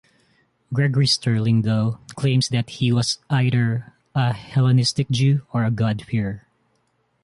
[0.73, 6.47] Gregory Sterling though, claims that he was either a Hellenistic Jew or a god-fearer.